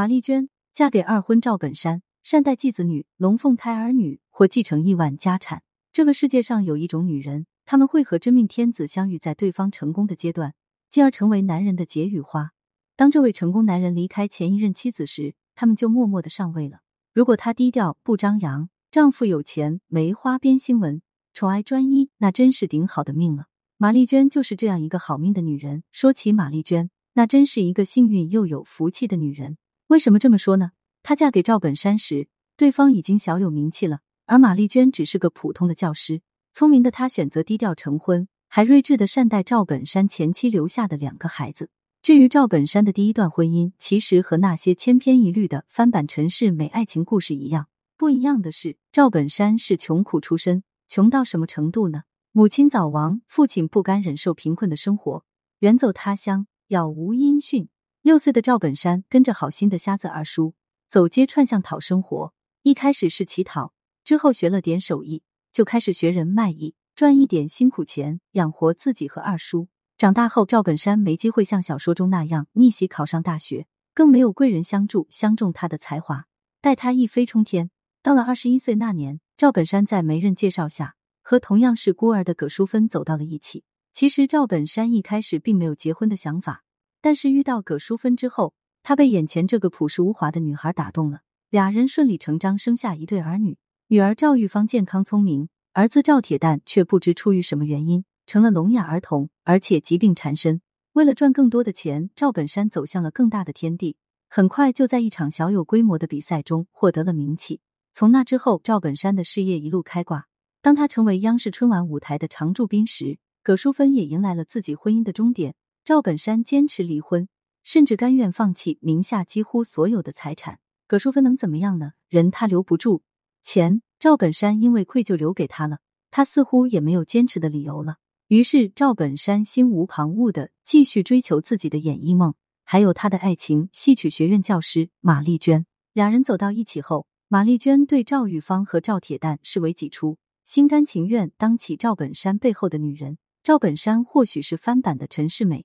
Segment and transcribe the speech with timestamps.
[0.00, 5.62] 马丽娟嫁给二婚赵本山，善待继子女，龙凤胎儿女或继承亿万家产。
[5.92, 10.54] 这个世界上有一种女人，他们会和真命天子相遇在对方成功的阶段，
[10.88, 12.52] 进而成为男人的解语花。
[12.96, 16.78] 当这位成功男人离开前一任妻子时，他们就默默的上位了。
[17.12, 21.02] 如果他低调不张扬，丈夫有钱没花边新闻，
[21.34, 23.48] 宠爱专一，那真是顶好的命了。
[23.76, 25.82] 马丽娟就是这样一个好命的女人。
[25.92, 29.58] 说起马丽娟，那真是一个幸运又有福气的女人。
[29.90, 30.70] 为什么这么说呢？
[31.02, 36.22] 她嫁给赵本山时，对方已经小有名气了，而马丽娟只是个普通的教师。
[36.52, 41.70] 聪明的她选择低调成婚，还睿智的善待赵本山前妻留下的两个孩子。
[42.04, 47.66] 至于赵本山的第一段婚姻，其实和那些千篇一律的翻版陈世美爱情故事一样。
[47.96, 52.02] 不一样的是，赵本山是穷苦出身，穷到什么程度呢？
[52.30, 55.24] 母亲早亡，父亲不甘忍受贫困的生活，
[55.58, 57.68] 远走他乡，杳无音讯。
[58.02, 60.54] 六岁的赵本山跟着好心的瞎子二叔
[60.88, 62.32] 走街串巷讨生活，
[62.62, 69.68] 一开始是乞讨，之后学了点手艺，就开始学人卖艺，赚一点辛苦钱养活自己和二叔。
[69.98, 76.24] 长大后，赵本山没机会像小说中那样逆袭考上大学，更没有贵人相助相中他的才华，
[76.62, 77.70] 待他一飞冲天。
[78.02, 83.62] 到了二十一岁那年，赵本山在媒人介绍下和同样是孤儿的葛淑芬走到了一起。
[83.92, 86.64] 其实赵本山一开始并没有结婚的想法。
[87.00, 91.20] 但是遇到葛淑芬之后，他被眼前这个朴实无华的女孩打动了。
[91.50, 100.60] 俩人顺理成章生下一对儿女，女儿赵玉芳健康聪明，儿子赵铁蛋却不知出于什么原因成了聋哑儿童，而且疾病缠身。
[100.92, 103.96] 为了赚更多的钱，赵本山走向了更大的天地，
[104.28, 107.60] 很快就在一场小有规模的比赛中获得了名气。
[107.92, 110.26] 从那之后，赵本山的事业一路开挂。
[110.62, 115.54] 当他成为央视春晚舞台的常驻宾时，葛淑芬也迎来了自己婚姻的终点。
[115.82, 117.26] 赵本山坚持离婚，
[117.64, 120.60] 甚至甘愿放弃名下几乎所有的财产。
[120.86, 121.92] 葛淑芬能怎么样呢？
[122.08, 123.02] 人他留不住，
[123.42, 125.78] 钱赵本山因为愧疚留给他了，
[126.10, 127.96] 他似乎也没有坚持的理由了。
[128.28, 135.66] 于是赵本山心无旁骛的继续追求自己的演艺梦，还有他的爱情——戏曲学院教师马丽娟。
[135.92, 143.18] 两人走到一起后，马丽娟对赵玉芳和赵铁蛋视为己出，心甘情愿当起赵本山背后的女人。
[143.42, 145.64] 赵本山或许是翻版的陈世美。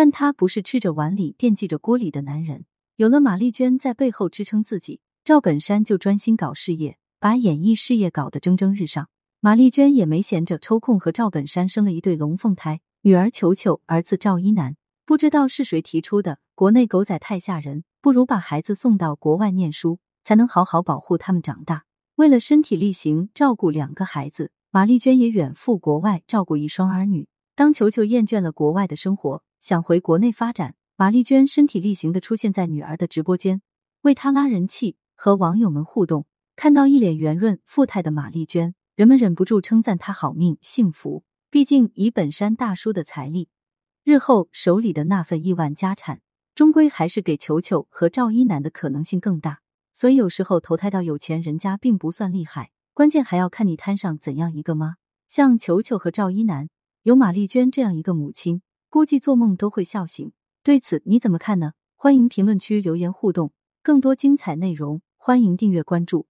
[0.00, 2.66] 但他不是吃着碗里惦记着锅里的男人。
[2.94, 9.08] 有了马丽娟在背后支撑自己，赵本山就专心搞事业，把演艺事业搞得蒸蒸日上。
[9.40, 14.76] 马丽娟也没闲着，抽空和赵本山生了一对龙凤胎，女儿球球，儿子赵一楠。
[15.04, 21.86] 不知道是谁提出的，国内狗仔太吓人，不如把孩子送到国外念书，才能好好保护他们长大。
[22.14, 27.26] 为了身体力行照顾两个孩子，马丽娟也远赴国外照顾一双儿女。
[27.56, 33.60] 当球球厌倦了国外的生活，想回国内发展，马丽娟身体力行的出现在女儿的直播间，
[34.02, 36.26] 为她拉人气，和网友们互动。
[36.54, 41.24] 看到一脸圆润富态的马丽娟，人们忍不住称赞她好命幸福。
[41.50, 43.48] 毕竟以本山大叔的财力，
[44.04, 46.20] 日后手里的那份亿万家产，
[46.54, 49.60] 终归还是给球球和赵一楠的可能性更大。
[49.94, 54.96] 所以有时候投胎到有钱人家并不算厉害，关键还要看你摊上怎样一个妈。
[55.26, 56.68] 像球球和赵一楠，
[57.02, 58.62] 有马丽娟这样一个母亲。
[58.88, 60.32] 估计做梦都会笑醒。
[60.62, 61.72] 对此你怎么看呢？
[61.96, 63.52] 欢迎评论区留言互动。
[63.82, 66.28] 更多精彩内容，欢迎订阅关注。